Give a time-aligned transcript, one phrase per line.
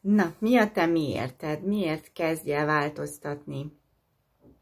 [0.00, 1.64] Na, mi a te miérted?
[1.64, 3.78] Miért kezdj el változtatni?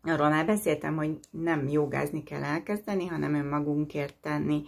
[0.03, 4.63] Arról már beszéltem, hogy nem jogázni kell elkezdeni, hanem önmagunkért tenni.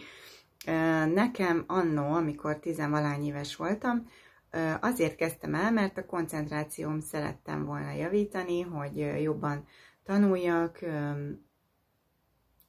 [1.15, 4.11] Nekem annó, amikor tizenvalány éves voltam,
[4.81, 9.67] azért kezdtem el, mert a koncentrációm szerettem volna javítani, hogy jobban
[10.05, 10.79] tanuljak,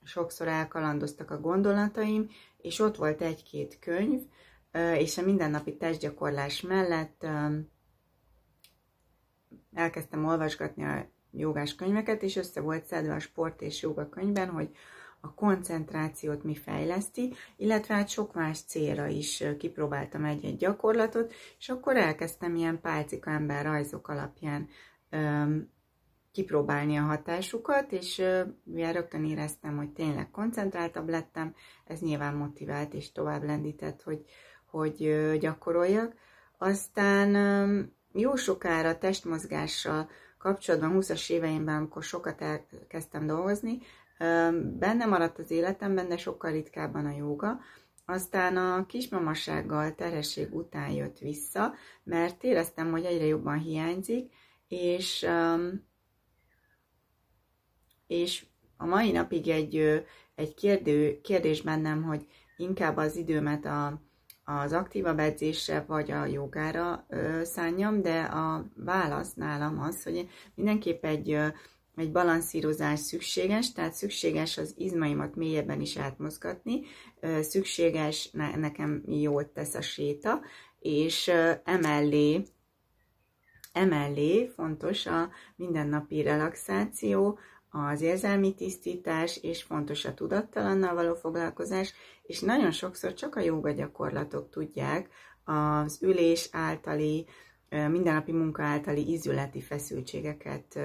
[0.04, 4.22] sokszor elkalandoztak a gondolataim, és ott volt egy-két könyv,
[4.98, 7.28] és a mindennapi testgyakorlás mellett
[9.74, 14.70] elkezdtem olvasgatni a jogás könyveket, és össze volt szedve a sport és joga könyvben, hogy
[15.22, 21.98] a koncentrációt mi fejleszti, illetve hát sok más célra is kipróbáltam egy-egy gyakorlatot, és akkor
[21.98, 24.70] elkezdtem ilyen pálcika ember rajzok alapján
[25.10, 25.70] öm,
[26.32, 28.22] kipróbálni a hatásukat, és
[28.64, 34.26] ugye rögtön éreztem, hogy tényleg koncentráltabb lettem, ez nyilván motivált és tovább lendített, hogy,
[34.66, 34.96] hogy
[35.40, 36.14] gyakoroljak.
[36.58, 37.36] Aztán
[38.14, 43.80] jó sokára testmozgással kapcsolatban, 20-as éveimben, amikor sokat elkezdtem dolgozni,
[44.80, 47.60] benne maradt az életemben, de sokkal ritkábban a jóga.
[48.06, 51.74] Aztán a kismamasággal terhesség után jött vissza,
[52.04, 54.34] mert éreztem, hogy egyre jobban hiányzik,
[54.68, 55.28] és,
[58.08, 58.46] és
[58.78, 60.04] a mai napig egy,
[60.36, 62.26] egy kérdő, kérdés bennem, hogy
[62.58, 64.02] inkább az időmet a,
[64.60, 67.06] az aktívabb edzésre vagy a jogára
[67.44, 71.38] szánjam, de a válasz nálam az, hogy mindenképp egy,
[71.96, 76.82] egy balanszírozás szükséges, tehát szükséges az izmaimat mélyebben is átmozgatni,
[77.42, 80.42] szükséges, ne, nekem jót tesz a séta,
[80.80, 81.32] és
[81.64, 82.44] emellé
[83.74, 87.40] Emellé fontos a mindennapi relaxáció,
[87.72, 93.72] az érzelmi tisztítás, és fontos a tudattalannal való foglalkozás, és nagyon sokszor csak a joga
[93.72, 95.10] gyakorlatok tudják
[95.44, 97.26] az ülés általi,
[97.70, 100.80] mindennapi munka általi izületi feszültségeket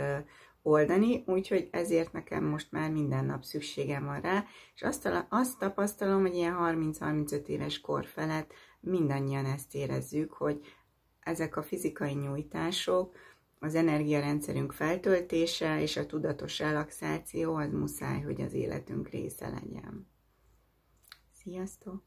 [0.62, 4.44] oldani, úgyhogy ezért nekem most már minden nap szükségem van rá,
[4.75, 10.60] és azt, azt tapasztalom, hogy ilyen 30-35 éves kor felett mindannyian ezt érezzük, hogy
[11.20, 13.14] ezek a fizikai nyújtások,
[13.59, 20.09] az energiarendszerünk feltöltése és a tudatos relaxáció az muszáj, hogy az életünk része legyen.
[21.33, 22.03] Sziasztok!